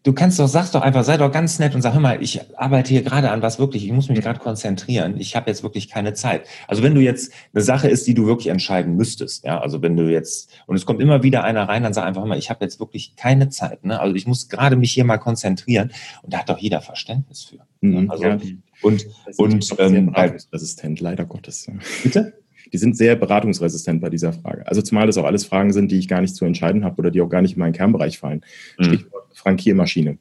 du 0.03 0.13
kannst 0.13 0.39
doch, 0.39 0.47
sagst 0.47 0.75
doch 0.75 0.81
einfach, 0.81 1.03
sei 1.03 1.17
doch 1.17 1.31
ganz 1.31 1.59
nett 1.59 1.73
und 1.75 1.81
sag, 1.81 1.93
hör 1.93 2.01
mal, 2.01 2.21
ich 2.21 2.41
arbeite 2.57 2.89
hier 2.89 3.01
gerade 3.01 3.31
an 3.31 3.41
was 3.41 3.57
wirklich, 3.57 3.85
ich 3.85 3.91
muss 3.91 4.09
mich 4.09 4.21
gerade 4.21 4.39
konzentrieren, 4.39 5.15
ich 5.17 5.35
habe 5.35 5.49
jetzt 5.49 5.63
wirklich 5.63 5.89
keine 5.89 6.13
Zeit. 6.13 6.45
Also 6.67 6.83
wenn 6.83 6.93
du 6.93 7.01
jetzt 7.01 7.31
eine 7.53 7.63
Sache 7.63 7.87
ist, 7.87 8.05
die 8.05 8.13
du 8.13 8.25
wirklich 8.25 8.47
entscheiden 8.47 8.95
müsstest, 8.95 9.45
ja, 9.45 9.59
also 9.59 9.81
wenn 9.81 9.95
du 9.95 10.11
jetzt, 10.11 10.51
und 10.67 10.75
es 10.75 10.85
kommt 10.85 11.01
immer 11.01 11.23
wieder 11.23 11.43
einer 11.43 11.67
rein, 11.67 11.83
dann 11.83 11.93
sag 11.93 12.05
einfach 12.05 12.25
mal, 12.25 12.37
ich 12.37 12.49
habe 12.49 12.63
jetzt 12.63 12.79
wirklich 12.79 13.15
keine 13.15 13.49
Zeit, 13.49 13.85
ne? 13.85 13.99
Also 13.99 14.15
ich 14.15 14.27
muss 14.27 14.49
gerade 14.49 14.75
mich 14.75 14.91
hier 14.91 15.05
mal 15.05 15.17
konzentrieren 15.17 15.91
und 16.21 16.33
da 16.33 16.39
hat 16.39 16.49
doch 16.49 16.59
jeder 16.59 16.81
Verständnis 16.81 17.43
für. 17.43 17.57
Ne? 17.81 18.01
Mhm, 18.01 18.11
also, 18.11 18.23
ja, 18.23 18.37
und, 18.81 19.07
und, 19.37 19.75
ähm, 19.79 20.13
Resistent, 20.51 20.99
leider 20.99 21.25
Gottes. 21.25 21.67
Bitte? 22.03 22.42
Die 22.73 22.77
sind 22.79 22.97
sehr 22.97 23.15
beratungsresistent 23.15 24.01
bei 24.01 24.09
dieser 24.09 24.33
Frage. 24.33 24.67
Also 24.67 24.81
zumal 24.81 25.05
das 25.05 25.17
auch 25.17 25.25
alles 25.25 25.45
Fragen 25.45 25.71
sind, 25.71 25.91
die 25.91 25.99
ich 25.99 26.07
gar 26.07 26.21
nicht 26.21 26.35
zu 26.35 26.43
entscheiden 26.43 26.83
habe 26.83 26.97
oder 26.97 27.11
die 27.11 27.21
auch 27.21 27.29
gar 27.29 27.43
nicht 27.43 27.53
in 27.53 27.59
meinen 27.59 27.73
Kernbereich 27.73 28.17
fallen. 28.17 28.41
Mhm. 28.79 28.83
Stichwort 28.85 29.27
Frankiermaschine. 29.35 30.17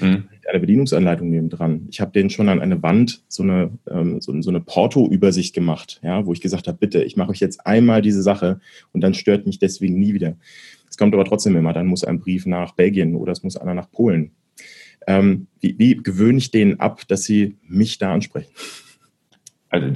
Mhm. 0.00 0.28
Eine 0.48 0.60
Bedienungsanleitung 0.60 1.28
neben 1.28 1.48
dran. 1.48 1.88
Ich 1.90 2.00
habe 2.00 2.12
denen 2.12 2.30
schon 2.30 2.48
an 2.48 2.60
eine 2.60 2.80
Wand 2.80 3.24
so 3.26 3.42
eine, 3.42 3.72
ähm, 3.90 4.20
so, 4.20 4.40
so, 4.40 4.50
eine 4.50 4.60
Porto-Übersicht 4.60 5.52
gemacht, 5.52 5.98
ja, 6.04 6.24
wo 6.24 6.32
ich 6.32 6.40
gesagt 6.40 6.68
habe, 6.68 6.78
bitte, 6.78 7.02
ich 7.02 7.16
mache 7.16 7.30
euch 7.30 7.40
jetzt 7.40 7.66
einmal 7.66 8.00
diese 8.00 8.22
Sache 8.22 8.60
und 8.92 9.00
dann 9.00 9.12
stört 9.12 9.44
mich 9.46 9.58
deswegen 9.58 9.98
nie 9.98 10.14
wieder. 10.14 10.36
Es 10.88 10.96
kommt 10.96 11.14
aber 11.14 11.24
trotzdem 11.24 11.56
immer, 11.56 11.72
dann 11.72 11.86
muss 11.86 12.04
ein 12.04 12.20
Brief 12.20 12.46
nach 12.46 12.72
Belgien 12.72 13.16
oder 13.16 13.32
es 13.32 13.42
muss 13.42 13.56
einer 13.56 13.74
nach 13.74 13.90
Polen. 13.90 14.30
Ähm, 15.08 15.48
wie, 15.60 15.76
wie 15.78 15.96
gewöhne 15.96 16.38
ich 16.38 16.52
denen 16.52 16.78
ab, 16.78 17.02
dass 17.08 17.24
sie 17.24 17.56
mich 17.66 17.98
da 17.98 18.14
ansprechen? 18.14 18.50
Also 19.68 19.88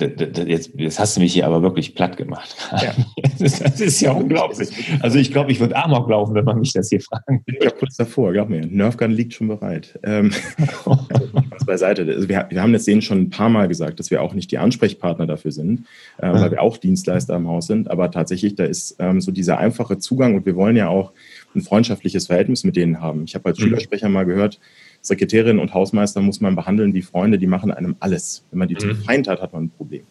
jetzt, 0.47 0.73
jetzt 0.75 0.99
hast 0.99 1.17
du 1.17 1.21
mich 1.21 1.33
hier 1.33 1.47
aber 1.47 1.63
wirklich 1.63 1.95
platt 1.95 2.17
gemacht. 2.17 2.57
Ja. 2.83 2.93
Das, 3.41 3.81
ist, 3.81 4.03
ja 4.03 4.13
unglaublich. 4.13 4.69
Also 5.01 5.19
ich 5.19 5.33
glaube, 5.33 5.51
ich 5.51 5.61
würde 5.61 5.75
Amok 5.75 6.11
laufen, 6.11 6.35
wenn 6.35 6.45
man 6.45 6.61
mich 6.61 6.75
das 6.75 6.91
hier 6.91 7.01
fragen 7.01 7.43
Bin 7.45 7.57
ja 7.63 7.71
kurz 7.71 7.97
davor, 7.97 8.35
glaub 8.35 8.51
mir. 8.51 8.67
Nerfgun 8.67 9.13
liegt 9.13 9.33
schon 9.33 9.49
bereit. 9.49 9.99
Ähm, 10.03 10.31
was 10.85 11.65
beiseite. 11.65 12.03
Also 12.03 12.29
wir, 12.29 12.47
wir, 12.51 12.61
haben 12.61 12.75
das 12.75 12.85
denen 12.85 13.01
schon 13.01 13.19
ein 13.19 13.31
paar 13.31 13.49
Mal 13.49 13.67
gesagt, 13.67 13.99
dass 13.99 14.11
wir 14.11 14.23
auch 14.23 14.35
nicht 14.35 14.51
die 14.51 14.59
Ansprechpartner 14.59 15.27
dafür 15.27 15.53
sind, 15.53 15.87
äh, 16.19 16.31
weil 16.31 16.51
wir 16.51 16.61
auch 16.61 16.77
Dienstleister 16.77 17.35
im 17.35 17.49
Haus 17.49 17.67
sind. 17.67 17.91
Aber 17.91 18.11
tatsächlich, 18.11 18.57
da 18.57 18.65
ist 18.65 18.97
ähm, 18.99 19.23
so 19.23 19.33
dieser 19.33 19.57
einfache 19.57 19.97
Zugang 19.97 20.35
und 20.35 20.45
wir 20.45 20.57
wollen 20.57 20.77
ja 20.77 20.89
auch 20.89 21.13
ein 21.55 21.63
freundschaftliches 21.63 22.27
Verhältnis 22.27 22.63
mit 22.63 22.77
denen 22.77 23.01
haben. 23.01 23.25
Ich 23.25 23.35
habe 23.35 23.49
als 23.49 23.59
mhm. 23.59 23.63
Schülersprecher 23.63 24.11
mal 24.11 24.27
gehört, 24.27 24.61
Sekretärin 25.03 25.59
und 25.59 25.75
Hausmeister 25.75 26.21
muss 26.21 26.41
man 26.41 26.55
behandeln 26.57 26.95
wie 26.95 27.03
Freunde, 27.03 27.39
die 27.39 27.47
machen 27.47 27.71
einem 27.71 27.97
alles. 28.01 28.45
Wenn 28.51 28.59
man 28.59 28.69
die 28.69 28.75
mhm. 28.75 28.81
zum 28.81 28.97
Feind 28.97 29.29
hat, 29.29 29.41
hat 29.41 29.53
man 29.53 29.65
ein 29.65 29.71
Problem. 29.71 30.03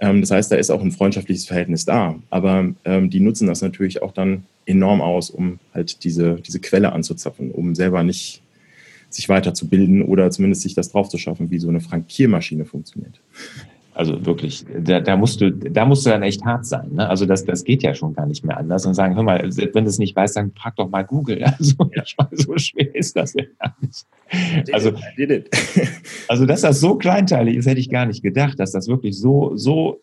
Ähm, 0.00 0.20
das 0.20 0.30
heißt, 0.30 0.50
da 0.50 0.56
ist 0.56 0.70
auch 0.70 0.82
ein 0.82 0.92
freundschaftliches 0.92 1.46
Verhältnis 1.46 1.84
da. 1.84 2.16
Aber 2.30 2.72
ähm, 2.84 3.10
die 3.10 3.20
nutzen 3.20 3.46
das 3.46 3.62
natürlich 3.62 4.02
auch 4.02 4.12
dann 4.12 4.44
enorm 4.66 5.00
aus, 5.00 5.30
um 5.30 5.58
halt 5.74 6.04
diese, 6.04 6.36
diese 6.36 6.60
Quelle 6.60 6.92
anzuzapfen, 6.92 7.50
um 7.50 7.74
selber 7.74 8.02
nicht 8.02 8.42
sich 9.08 9.28
weiterzubilden 9.28 10.02
oder 10.02 10.30
zumindest 10.30 10.62
sich 10.62 10.74
das 10.74 10.90
drauf 10.90 11.08
zu 11.08 11.18
schaffen, 11.18 11.50
wie 11.50 11.58
so 11.58 11.68
eine 11.68 11.80
Frankiermaschine 11.80 12.64
funktioniert. 12.64 13.20
Also 13.96 14.26
wirklich, 14.26 14.66
da, 14.78 15.00
da 15.00 15.16
musst 15.16 15.40
du, 15.40 15.50
da 15.50 15.86
musst 15.86 16.04
du 16.04 16.10
dann 16.10 16.22
echt 16.22 16.44
hart 16.44 16.66
sein. 16.66 16.90
Ne? 16.92 17.08
Also 17.08 17.24
das, 17.24 17.46
das 17.46 17.64
geht 17.64 17.82
ja 17.82 17.94
schon 17.94 18.12
gar 18.12 18.26
nicht 18.26 18.44
mehr 18.44 18.58
anders 18.58 18.84
und 18.84 18.92
sagen, 18.92 19.16
hör 19.16 19.22
mal, 19.22 19.42
wenn 19.42 19.84
du 19.84 19.88
es 19.88 19.98
nicht 19.98 20.14
weißt, 20.14 20.36
dann 20.36 20.52
frag 20.52 20.76
doch 20.76 20.90
mal 20.90 21.02
Google. 21.02 21.42
Also 21.58 21.90
ja. 21.94 22.04
so 22.32 22.58
schwer 22.58 22.94
ist 22.94 23.16
das 23.16 23.32
ja 23.32 23.44
gar 23.58 23.74
nicht. 23.80 24.04
Also, 24.74 24.92
also 26.28 26.44
dass 26.44 26.60
das 26.60 26.80
so 26.80 26.96
kleinteilig 26.96 27.56
ist, 27.56 27.66
hätte 27.66 27.80
ich 27.80 27.88
gar 27.88 28.04
nicht 28.04 28.22
gedacht, 28.22 28.60
dass 28.60 28.72
das 28.72 28.86
wirklich 28.86 29.18
so, 29.18 29.56
so, 29.56 30.02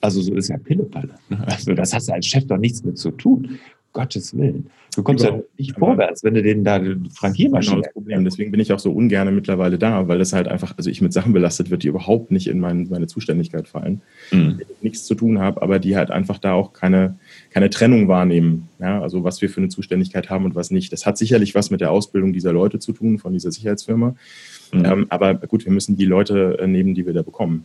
also 0.00 0.22
so 0.22 0.34
ist 0.34 0.48
ja 0.48 0.56
Pillepalle. 0.56 1.16
Ne? 1.28 1.44
Also 1.46 1.74
das 1.74 1.92
hast 1.92 2.08
du 2.08 2.14
als 2.14 2.26
Chef 2.26 2.46
doch 2.46 2.56
nichts 2.56 2.82
mit 2.82 2.96
zu 2.96 3.10
tun. 3.10 3.58
Gottes 3.94 4.36
Willen. 4.36 4.68
Du 4.94 5.02
kommst 5.02 5.24
Überhaupt. 5.24 5.44
ja 5.44 5.54
nicht 5.58 5.78
vorwärts, 5.78 6.22
wenn 6.22 6.34
du 6.34 6.42
den 6.42 6.62
da 6.62 6.80
Frankiermaschine. 7.14 7.76
Genau 7.76 7.82
das 7.84 7.92
Problem. 7.94 8.24
Deswegen 8.24 8.50
bin 8.50 8.60
ich 8.60 8.72
auch 8.72 8.78
so 8.78 8.92
ungern 8.92 9.34
mittlerweile 9.34 9.78
da, 9.78 10.06
weil 10.06 10.18
das 10.18 10.32
halt 10.32 10.48
einfach, 10.48 10.74
also 10.76 10.90
ich 10.90 11.00
mit 11.00 11.12
Sachen 11.12 11.32
belastet 11.32 11.70
wird, 11.70 11.82
die 11.82 11.88
überhaupt 11.88 12.30
nicht 12.30 12.46
in 12.46 12.60
mein, 12.60 12.88
meine 12.90 13.06
Zuständigkeit 13.06 13.66
fallen, 13.66 14.02
mhm. 14.30 14.56
mit 14.58 14.82
nichts 14.82 15.04
zu 15.04 15.14
tun 15.14 15.38
habe, 15.38 15.62
aber 15.62 15.78
die 15.78 15.96
halt 15.96 16.10
einfach 16.10 16.38
da 16.38 16.52
auch 16.52 16.72
keine, 16.72 17.16
keine 17.50 17.70
Trennung 17.70 18.08
wahrnehmen. 18.08 18.68
Ja, 18.78 19.00
also 19.00 19.24
was 19.24 19.40
wir 19.40 19.48
für 19.48 19.60
eine 19.60 19.68
Zuständigkeit 19.68 20.28
haben 20.28 20.44
und 20.44 20.54
was 20.54 20.70
nicht. 20.70 20.92
Das 20.92 21.06
hat 21.06 21.16
sicherlich 21.16 21.54
was 21.54 21.70
mit 21.70 21.80
der 21.80 21.90
Ausbildung 21.90 22.32
dieser 22.32 22.52
Leute 22.52 22.78
zu 22.78 22.92
tun, 22.92 23.18
von 23.18 23.32
dieser 23.32 23.50
Sicherheitsfirma. 23.50 24.14
Mhm. 24.72 24.84
Ähm, 24.84 25.06
aber 25.08 25.34
gut, 25.34 25.64
wir 25.64 25.72
müssen 25.72 25.96
die 25.96 26.04
Leute 26.04 26.58
äh, 26.60 26.66
nehmen, 26.66 26.94
die 26.94 27.06
wir 27.06 27.14
da 27.14 27.22
bekommen. 27.22 27.64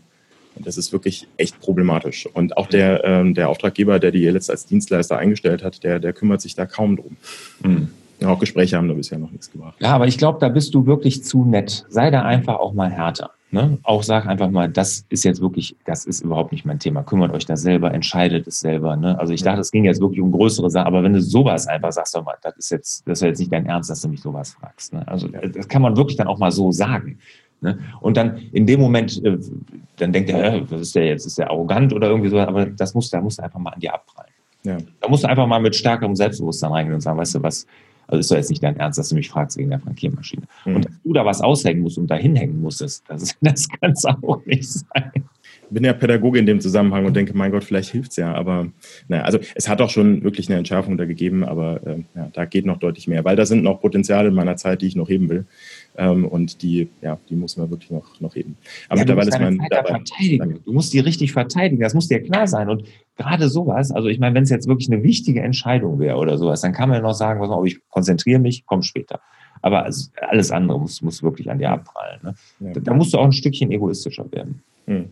Das 0.63 0.77
ist 0.77 0.91
wirklich 0.91 1.27
echt 1.37 1.59
problematisch. 1.59 2.27
Und 2.33 2.57
auch 2.57 2.67
der, 2.67 3.03
ähm, 3.03 3.33
der 3.33 3.49
Auftraggeber, 3.49 3.99
der 3.99 4.11
die 4.11 4.19
jetzt 4.19 4.49
als 4.49 4.65
Dienstleister 4.65 5.17
eingestellt 5.17 5.63
hat, 5.63 5.83
der, 5.83 5.99
der 5.99 6.13
kümmert 6.13 6.41
sich 6.41 6.55
da 6.55 6.65
kaum 6.65 6.97
drum. 6.97 7.17
Mhm. 7.63 7.89
Ja, 8.19 8.29
auch 8.29 8.39
Gespräche 8.39 8.75
haben 8.75 8.89
da 8.89 8.93
bisher 8.93 9.17
noch 9.17 9.31
nichts 9.31 9.49
gebracht. 9.51 9.75
Ja, 9.79 9.91
aber 9.91 10.07
ich 10.07 10.17
glaube, 10.17 10.39
da 10.39 10.49
bist 10.49 10.73
du 10.73 10.85
wirklich 10.85 11.23
zu 11.23 11.45
nett. 11.45 11.85
Sei 11.89 12.11
da 12.11 12.23
einfach 12.23 12.59
auch 12.59 12.73
mal 12.73 12.89
härter. 12.89 13.31
Ne? 13.51 13.79
Auch 13.81 14.03
sag 14.03 14.27
einfach 14.27 14.51
mal, 14.51 14.69
das 14.69 15.05
ist 15.09 15.23
jetzt 15.23 15.41
wirklich, 15.41 15.75
das 15.83 16.05
ist 16.05 16.21
überhaupt 16.21 16.51
nicht 16.51 16.65
mein 16.65 16.77
Thema. 16.77 17.01
Kümmert 17.01 17.33
euch 17.33 17.45
da 17.45 17.57
selber, 17.57 17.91
entscheidet 17.93 18.45
es 18.45 18.59
selber. 18.59 18.95
Ne? 18.95 19.17
Also 19.17 19.33
ich 19.33 19.41
dachte, 19.41 19.61
es 19.61 19.71
ging 19.71 19.85
jetzt 19.85 20.01
wirklich 20.01 20.21
um 20.21 20.31
größere 20.31 20.69
Sachen, 20.69 20.85
aber 20.85 21.01
wenn 21.01 21.13
du 21.13 21.21
sowas 21.21 21.65
einfach 21.65 21.91
sagst, 21.91 22.13
doch 22.13 22.23
mal, 22.23 22.35
das 22.43 22.57
ist 22.57 22.69
jetzt, 22.69 23.07
das 23.07 23.19
ist 23.19 23.23
jetzt 23.23 23.39
nicht 23.39 23.51
dein 23.51 23.65
Ernst, 23.65 23.89
dass 23.89 24.01
du 24.01 24.09
mich 24.09 24.21
sowas 24.21 24.51
fragst. 24.51 24.93
Ne? 24.93 25.07
Also 25.07 25.27
das 25.29 25.67
kann 25.67 25.81
man 25.81 25.97
wirklich 25.97 26.17
dann 26.17 26.27
auch 26.27 26.37
mal 26.37 26.51
so 26.51 26.71
sagen. 26.71 27.17
Ne? 27.61 27.79
Und 27.99 28.17
dann 28.17 28.37
in 28.51 28.65
dem 28.65 28.79
Moment, 28.79 29.23
äh, 29.23 29.37
dann 29.97 30.13
denkt 30.13 30.29
er, 30.29 30.69
was 30.71 30.81
ist 30.81 30.95
der 30.95 31.07
jetzt? 31.07 31.25
Ist 31.25 31.37
der 31.37 31.49
arrogant 31.49 31.93
oder 31.93 32.09
irgendwie 32.09 32.29
so? 32.29 32.39
Aber 32.39 32.65
das 32.65 32.93
muss, 32.93 33.09
da 33.09 33.21
musst 33.21 33.39
du 33.39 33.43
einfach 33.43 33.59
mal 33.59 33.71
an 33.71 33.79
dir 33.79 33.93
abprallen. 33.93 34.31
Ja. 34.63 34.77
Da 34.99 35.07
musst 35.09 35.23
du 35.23 35.29
einfach 35.29 35.47
mal 35.47 35.59
mit 35.59 35.75
stärkerem 35.75 36.15
Selbstbewusstsein 36.15 36.71
reingehen 36.71 36.95
und 36.95 37.01
sagen, 37.01 37.17
weißt 37.17 37.35
du 37.35 37.43
was, 37.43 37.65
also 38.09 38.19
ist 38.19 38.31
doch 38.31 38.37
jetzt 38.37 38.49
nicht 38.49 38.63
dein 38.63 38.75
Ernst, 38.77 38.97
dass 38.97 39.09
du 39.09 39.15
mich 39.15 39.29
fragst 39.29 39.57
wegen 39.57 39.69
der 39.69 39.79
Frankiermaschine. 39.79 40.43
Mhm. 40.65 40.75
Und 40.75 40.85
dass 40.85 40.93
du 41.03 41.13
da 41.13 41.25
was 41.25 41.41
aushängen 41.41 41.83
musst 41.83 41.97
und 41.97 42.07
da 42.07 42.15
hinhängen 42.15 42.61
musstest, 42.61 43.03
das, 43.07 43.35
das 43.41 43.67
kann 43.69 43.91
es 43.91 44.03
auch 44.05 44.43
nicht 44.45 44.67
sein. 44.67 45.11
Ich 45.13 45.75
bin 45.75 45.83
ja 45.83 45.93
Pädagoge 45.93 46.39
in 46.39 46.47
dem 46.47 46.59
Zusammenhang 46.59 47.05
und 47.05 47.15
denke, 47.15 47.37
mein 47.37 47.51
Gott, 47.51 47.63
vielleicht 47.63 47.91
hilft 47.91 48.09
es 48.11 48.17
ja. 48.17 48.33
Aber 48.33 48.67
naja, 49.07 49.23
also 49.23 49.37
es 49.53 49.69
hat 49.69 49.81
auch 49.81 49.91
schon 49.91 50.23
wirklich 50.23 50.49
eine 50.49 50.57
Entschärfung 50.57 50.97
da 50.97 51.05
gegeben, 51.05 51.43
aber 51.43 51.85
äh, 51.85 52.03
ja, 52.15 52.29
da 52.33 52.45
geht 52.45 52.65
noch 52.65 52.77
deutlich 52.79 53.07
mehr, 53.07 53.23
weil 53.23 53.35
da 53.35 53.45
sind 53.45 53.63
noch 53.63 53.79
Potenziale 53.79 54.29
in 54.29 54.33
meiner 54.33 54.55
Zeit, 54.55 54.81
die 54.81 54.87
ich 54.87 54.95
noch 54.95 55.09
heben 55.09 55.29
will. 55.29 55.45
Ähm, 55.99 56.25
und 56.25 56.61
die, 56.61 56.89
ja, 57.01 57.19
die 57.29 57.35
muss 57.35 57.57
man 57.57 57.69
wirklich 57.69 57.91
noch, 57.91 58.21
noch 58.21 58.33
heben. 58.33 58.55
Aber 58.87 58.99
ja, 58.99 59.05
mittlerweile 59.05 59.29
ist 59.29 59.39
man 59.39 59.67
dabei. 59.69 59.89
Verteidigen. 59.89 60.59
Du 60.63 60.71
musst 60.71 60.93
die 60.93 60.99
richtig 60.99 61.33
verteidigen. 61.33 61.81
Das 61.81 61.93
muss 61.93 62.07
dir 62.07 62.23
klar 62.23 62.47
sein. 62.47 62.69
Und 62.69 62.85
gerade 63.17 63.49
sowas, 63.49 63.91
also 63.91 64.07
ich 64.07 64.17
meine, 64.17 64.33
wenn 64.33 64.43
es 64.43 64.49
jetzt 64.49 64.69
wirklich 64.69 64.89
eine 64.89 65.03
wichtige 65.03 65.41
Entscheidung 65.41 65.99
wäre 65.99 66.15
oder 66.15 66.37
sowas, 66.37 66.61
dann 66.61 66.71
kann 66.71 66.87
man 66.87 66.99
ja 66.99 67.01
noch 67.01 67.13
sagen, 67.13 67.41
was, 67.41 67.49
ich 67.65 67.81
konzentriere 67.89 68.39
mich, 68.39 68.65
komm 68.65 68.81
später. 68.81 69.19
Aber 69.61 69.83
alles 69.83 70.51
andere 70.51 70.79
muss, 70.79 71.01
muss 71.01 71.21
wirklich 71.21 71.51
an 71.51 71.59
dir 71.59 71.69
abprallen. 71.69 72.19
Ne? 72.23 72.35
Ja. 72.61 72.73
Da, 72.73 72.79
da, 72.79 72.93
musst 72.93 73.13
du 73.13 73.17
auch 73.17 73.25
ein 73.25 73.33
Stückchen 73.33 73.69
egoistischer 73.69 74.31
werden. 74.31 74.63
Hm. 74.85 75.09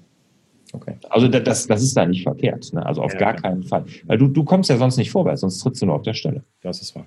Okay. 0.72 0.96
Also 1.10 1.27
das, 1.27 1.67
das 1.67 1.84
ist 1.84 1.98
da 1.98 2.06
nicht 2.06 2.24
verkehrt. 2.24 2.72
Ne? 2.72 2.86
Also 2.86 3.01
auf 3.01 3.12
ja, 3.12 3.20
gar 3.20 3.34
keinen 3.34 3.63
Fall. 3.63 3.84
Weil 4.06 4.17
du, 4.17 4.29
du 4.29 4.46
kommst 4.46 4.70
ja 4.70 4.77
sonst 4.77 4.96
nicht 4.96 5.12
vorwärts, 5.12 5.41
sonst 5.41 5.60
trittst 5.60 5.82
du 5.82 5.86
nur 5.86 5.96
auf 5.96 6.03
der 6.03 6.13
Stelle. 6.13 6.44
Das 6.62 6.82
ist 6.82 6.96
wahr. 6.96 7.06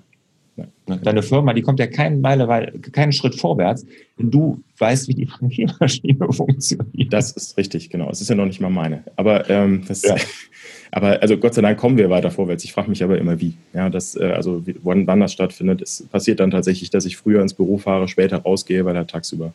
Ja. 0.97 1.03
Deine 1.03 1.23
Firma, 1.23 1.53
die 1.53 1.61
kommt 1.61 1.79
ja 1.79 1.87
keinen, 1.87 2.21
Meile, 2.21 2.71
keinen 2.91 3.11
Schritt 3.11 3.35
vorwärts, 3.35 3.85
wenn 4.17 4.31
du 4.31 4.61
weißt, 4.77 5.07
wie 5.07 5.13
die 5.13 5.25
Frankiermaschine 5.25 6.27
funktioniert. 6.31 7.11
Das 7.13 7.31
ist 7.31 7.57
richtig, 7.57 7.89
genau. 7.89 8.09
Es 8.09 8.21
ist 8.21 8.29
ja 8.29 8.35
noch 8.35 8.45
nicht 8.45 8.61
mal 8.61 8.69
meine. 8.69 9.03
Aber 9.15 9.49
ähm, 9.49 9.83
das, 9.87 10.03
ja. 10.03 10.15
aber 10.91 11.21
also 11.21 11.37
Gott 11.37 11.53
sei 11.53 11.61
Dank 11.61 11.79
kommen 11.79 11.97
wir 11.97 12.09
weiter 12.09 12.31
vorwärts. 12.31 12.63
Ich 12.63 12.73
frage 12.73 12.89
mich 12.89 13.03
aber 13.03 13.17
immer 13.17 13.39
wie. 13.39 13.53
Ja, 13.73 13.89
das, 13.89 14.15
äh, 14.15 14.31
also 14.35 14.63
wann, 14.83 15.07
wann 15.07 15.19
das 15.19 15.33
stattfindet. 15.33 15.81
Es 15.81 16.03
passiert 16.11 16.39
dann 16.39 16.51
tatsächlich, 16.51 16.89
dass 16.89 17.05
ich 17.05 17.17
früher 17.17 17.41
ins 17.41 17.53
Büro 17.53 17.77
fahre, 17.77 18.07
später 18.07 18.37
rausgehe, 18.37 18.85
weil 18.85 18.93
da 18.93 19.03
tagsüber 19.03 19.53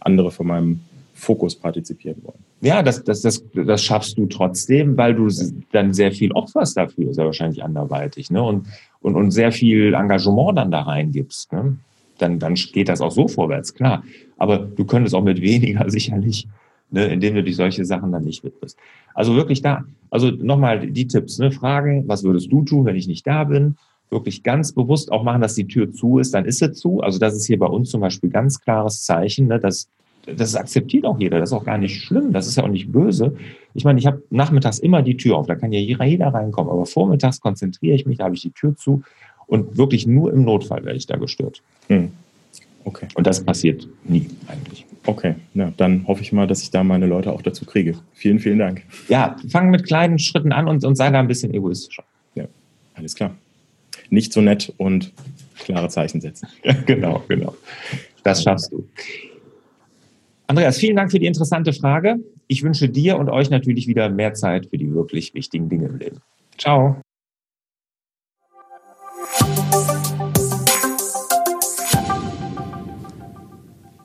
andere 0.00 0.30
von 0.30 0.46
meinem 0.46 0.80
Fokus 1.16 1.56
partizipieren 1.56 2.22
wollen. 2.22 2.38
Ja, 2.60 2.82
das, 2.82 3.02
das, 3.02 3.22
das, 3.22 3.42
das 3.54 3.82
schaffst 3.82 4.18
du 4.18 4.26
trotzdem, 4.26 4.96
weil 4.98 5.14
du 5.14 5.28
dann 5.72 5.94
sehr 5.94 6.12
viel 6.12 6.30
opferst 6.32 6.76
dafür, 6.76 7.14
sehr 7.14 7.24
wahrscheinlich 7.24 7.64
anderweitig, 7.64 8.30
ne? 8.30 8.42
Und, 8.42 8.66
und, 9.00 9.16
und 9.16 9.30
sehr 9.30 9.50
viel 9.50 9.94
Engagement 9.94 10.58
dann 10.58 10.70
da 10.70 10.82
reingibst. 10.82 11.52
Ne? 11.52 11.78
Dann, 12.18 12.38
dann 12.38 12.54
geht 12.54 12.90
das 12.90 13.00
auch 13.00 13.10
so 13.10 13.28
vorwärts, 13.28 13.72
klar. 13.72 14.04
Aber 14.36 14.58
du 14.58 14.84
könntest 14.84 15.14
auch 15.14 15.24
mit 15.24 15.40
weniger 15.40 15.88
sicherlich, 15.90 16.48
ne, 16.90 17.06
indem 17.06 17.34
du 17.34 17.42
dich 17.42 17.56
solche 17.56 17.86
Sachen 17.86 18.12
dann 18.12 18.24
nicht 18.24 18.44
widmest. 18.44 18.78
Also 19.14 19.34
wirklich 19.34 19.62
da, 19.62 19.84
also 20.10 20.30
nochmal 20.30 20.86
die 20.86 21.06
Tipps, 21.06 21.38
ne? 21.38 21.50
Fragen, 21.50 22.06
was 22.08 22.24
würdest 22.24 22.52
du 22.52 22.62
tun, 22.62 22.84
wenn 22.84 22.96
ich 22.96 23.08
nicht 23.08 23.26
da 23.26 23.44
bin? 23.44 23.76
Wirklich 24.10 24.42
ganz 24.42 24.72
bewusst 24.72 25.10
auch 25.10 25.24
machen, 25.24 25.40
dass 25.40 25.54
die 25.54 25.66
Tür 25.66 25.90
zu 25.90 26.18
ist, 26.18 26.34
dann 26.34 26.44
ist 26.44 26.58
sie 26.58 26.72
zu. 26.72 27.00
Also 27.00 27.18
das 27.18 27.34
ist 27.34 27.46
hier 27.46 27.58
bei 27.58 27.66
uns 27.66 27.88
zum 27.88 28.02
Beispiel 28.02 28.28
ganz 28.28 28.60
klares 28.60 29.02
Zeichen, 29.02 29.46
ne, 29.46 29.58
dass 29.58 29.88
das 30.26 30.56
akzeptiert 30.56 31.04
auch 31.04 31.18
jeder, 31.18 31.38
das 31.38 31.50
ist 31.50 31.52
auch 31.52 31.64
gar 31.64 31.78
nicht 31.78 32.00
schlimm, 32.02 32.32
das 32.32 32.46
ist 32.46 32.56
ja 32.56 32.64
auch 32.64 32.68
nicht 32.68 32.90
böse. 32.90 33.36
Ich 33.74 33.84
meine, 33.84 33.98
ich 33.98 34.06
habe 34.06 34.22
nachmittags 34.30 34.78
immer 34.78 35.02
die 35.02 35.16
Tür 35.16 35.36
auf, 35.36 35.46
da 35.46 35.54
kann 35.54 35.72
ja 35.72 35.80
jeder 35.80 36.28
reinkommen, 36.28 36.70
aber 36.70 36.86
vormittags 36.86 37.40
konzentriere 37.40 37.94
ich 37.94 38.06
mich, 38.06 38.18
da 38.18 38.24
habe 38.24 38.34
ich 38.34 38.42
die 38.42 38.50
Tür 38.50 38.76
zu 38.76 39.02
und 39.46 39.78
wirklich 39.78 40.06
nur 40.06 40.32
im 40.32 40.44
Notfall 40.44 40.84
werde 40.84 40.98
ich 40.98 41.06
da 41.06 41.16
gestört. 41.16 41.62
Hm. 41.88 42.10
Okay. 42.84 43.08
Und 43.14 43.26
das 43.26 43.44
passiert 43.44 43.88
nie 44.04 44.28
eigentlich. 44.46 44.86
Okay, 45.06 45.36
na, 45.54 45.72
dann 45.76 46.06
hoffe 46.08 46.22
ich 46.22 46.32
mal, 46.32 46.46
dass 46.46 46.62
ich 46.62 46.70
da 46.70 46.82
meine 46.82 47.06
Leute 47.06 47.32
auch 47.32 47.42
dazu 47.42 47.64
kriege. 47.64 47.96
Vielen, 48.12 48.40
vielen 48.40 48.58
Dank. 48.58 48.82
Ja, 49.08 49.36
fang 49.48 49.70
mit 49.70 49.86
kleinen 49.86 50.18
Schritten 50.18 50.52
an 50.52 50.66
und, 50.68 50.84
und 50.84 50.96
sei 50.96 51.10
da 51.10 51.20
ein 51.20 51.28
bisschen 51.28 51.54
egoistischer. 51.54 52.02
Ja, 52.34 52.46
alles 52.94 53.14
klar. 53.14 53.34
Nicht 54.10 54.32
so 54.32 54.40
nett 54.40 54.72
und 54.76 55.12
klare 55.58 55.88
Zeichen 55.88 56.20
setzen. 56.20 56.48
Genau, 56.86 57.22
genau. 57.28 57.54
Das 58.24 58.42
schaffst 58.42 58.72
du. 58.72 58.88
Andreas, 60.48 60.78
vielen 60.78 60.96
Dank 60.96 61.10
für 61.10 61.18
die 61.18 61.26
interessante 61.26 61.72
Frage. 61.72 62.18
Ich 62.46 62.62
wünsche 62.62 62.88
dir 62.88 63.18
und 63.18 63.28
euch 63.28 63.50
natürlich 63.50 63.88
wieder 63.88 64.08
mehr 64.08 64.34
Zeit 64.34 64.66
für 64.66 64.78
die 64.78 64.94
wirklich 64.94 65.34
wichtigen 65.34 65.68
Dinge 65.68 65.86
im 65.86 65.96
Leben. 65.96 66.20
Ciao. 66.56 66.96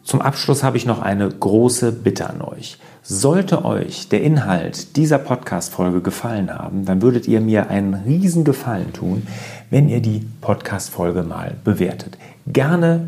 Zum 0.04 0.22
Abschluss 0.22 0.64
habe 0.64 0.78
ich 0.78 0.86
noch 0.86 1.02
eine 1.02 1.30
große 1.30 1.92
Bitte 1.92 2.30
an 2.30 2.42
euch. 2.42 2.78
Sollte 3.04 3.64
euch 3.64 4.10
der 4.10 4.24
Inhalt 4.24 4.98
dieser 4.98 5.20
Podcast-Folge 5.20 6.02
gefallen 6.02 6.54
haben, 6.54 6.86
dann 6.86 7.02
würdet 7.02 7.28
ihr 7.28 7.40
mir 7.40 7.70
einen 7.70 7.94
riesen 7.94 8.44
Gefallen 8.44 8.94
tun, 8.94 9.26
wenn 9.70 9.88
ihr 9.88 10.02
die 10.02 10.26
Podcast-Folge 10.42 11.24
mal 11.24 11.56
bewertet. 11.64 12.18
Gerne 12.46 13.08